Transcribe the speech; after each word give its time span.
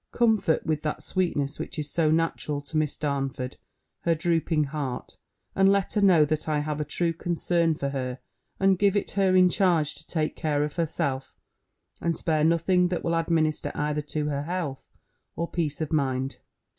Comfort, 0.11 0.65
with 0.65 0.81
that 0.81 1.03
sweetness 1.03 1.59
which 1.59 1.77
is 1.77 1.87
so 1.91 2.09
natural 2.09 2.59
to 2.59 2.75
Miss 2.75 2.97
Darnford, 2.97 3.57
her 3.99 4.15
drooping 4.15 4.63
heart; 4.63 5.17
and 5.53 5.71
let 5.71 5.93
her 5.93 6.01
know, 6.01 6.25
that 6.25 6.49
I 6.49 6.57
have 6.61 6.81
a 6.81 6.83
true 6.83 7.13
concern 7.13 7.75
for 7.75 7.89
her, 7.89 8.17
and 8.59 8.79
give 8.79 8.95
it 8.97 9.11
her 9.11 9.35
in 9.35 9.47
charge 9.47 9.93
to 9.93 10.07
take 10.07 10.35
care 10.35 10.63
of 10.63 10.77
herself, 10.77 11.37
and 12.01 12.15
spare 12.15 12.43
nothing 12.43 12.87
that 12.87 13.03
will 13.03 13.13
administer 13.13 13.71
either 13.75 14.01
to 14.01 14.29
her 14.29 14.41
health 14.45 14.87
or 15.35 15.47
peace 15.47 15.81
of 15.81 15.93
mind. 15.93 16.37